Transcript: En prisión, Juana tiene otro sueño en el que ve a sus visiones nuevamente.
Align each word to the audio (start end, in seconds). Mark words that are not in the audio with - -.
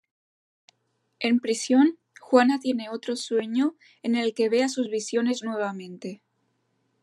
En 1.19 1.37
prisión, 1.39 1.99
Juana 2.19 2.59
tiene 2.59 2.89
otro 2.89 3.15
sueño 3.15 3.75
en 4.01 4.15
el 4.15 4.33
que 4.33 4.49
ve 4.49 4.63
a 4.63 4.67
sus 4.67 4.89
visiones 4.89 5.43
nuevamente. 5.43 6.23